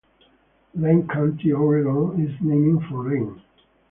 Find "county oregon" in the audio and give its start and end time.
1.07-2.25